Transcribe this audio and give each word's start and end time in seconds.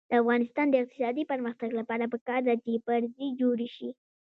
د 0.09 0.13
افغانستان 0.21 0.67
د 0.69 0.75
اقتصادي 0.83 1.23
پرمختګ 1.31 1.69
لپاره 1.79 2.09
پکار 2.13 2.41
ده 2.47 2.55
چې 2.63 2.81
پرزې 2.87 3.27
جوړې 3.39 3.67
شي. 3.75 3.89